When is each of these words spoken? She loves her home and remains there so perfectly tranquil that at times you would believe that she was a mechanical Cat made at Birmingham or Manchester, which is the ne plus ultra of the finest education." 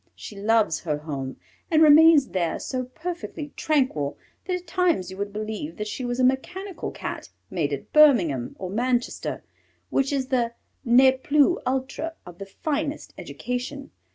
She 0.15 0.35
loves 0.35 0.79
her 0.79 0.97
home 0.97 1.37
and 1.69 1.83
remains 1.83 2.29
there 2.29 2.57
so 2.57 2.85
perfectly 2.85 3.53
tranquil 3.55 4.17
that 4.45 4.55
at 4.55 4.65
times 4.65 5.11
you 5.11 5.17
would 5.17 5.31
believe 5.31 5.77
that 5.77 5.85
she 5.85 6.03
was 6.05 6.19
a 6.19 6.23
mechanical 6.23 6.89
Cat 6.89 7.29
made 7.51 7.71
at 7.71 7.93
Birmingham 7.93 8.55
or 8.57 8.71
Manchester, 8.71 9.43
which 9.91 10.11
is 10.11 10.29
the 10.29 10.53
ne 10.83 11.11
plus 11.11 11.61
ultra 11.67 12.15
of 12.25 12.39
the 12.39 12.47
finest 12.47 13.13
education." 13.15 13.91